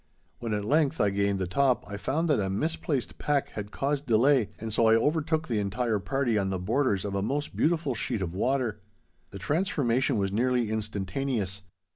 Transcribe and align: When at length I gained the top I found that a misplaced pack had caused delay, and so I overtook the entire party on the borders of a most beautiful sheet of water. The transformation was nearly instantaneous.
When 0.39 0.51
at 0.55 0.65
length 0.65 0.99
I 0.99 1.11
gained 1.11 1.37
the 1.37 1.45
top 1.45 1.83
I 1.87 1.95
found 1.95 2.27
that 2.27 2.39
a 2.39 2.49
misplaced 2.49 3.19
pack 3.19 3.49
had 3.49 3.69
caused 3.69 4.07
delay, 4.07 4.49
and 4.57 4.73
so 4.73 4.87
I 4.87 4.95
overtook 4.95 5.47
the 5.47 5.59
entire 5.59 5.99
party 5.99 6.39
on 6.39 6.49
the 6.49 6.57
borders 6.57 7.05
of 7.05 7.13
a 7.13 7.21
most 7.21 7.55
beautiful 7.55 7.93
sheet 7.93 8.23
of 8.23 8.33
water. 8.33 8.81
The 9.29 9.37
transformation 9.37 10.17
was 10.17 10.31
nearly 10.31 10.71
instantaneous. 10.71 11.61